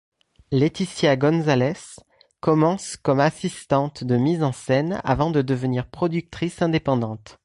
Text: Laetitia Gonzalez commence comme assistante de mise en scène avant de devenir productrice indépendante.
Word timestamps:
Laetitia 0.51 1.15
Gonzalez 1.15 1.97
commence 2.39 2.97
comme 2.97 3.19
assistante 3.19 4.03
de 4.03 4.17
mise 4.17 4.41
en 4.41 4.51
scène 4.51 4.99
avant 5.03 5.29
de 5.29 5.43
devenir 5.43 5.85
productrice 5.91 6.63
indépendante. 6.63 7.37